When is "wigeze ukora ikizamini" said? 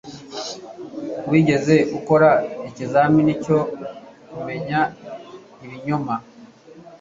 1.29-3.33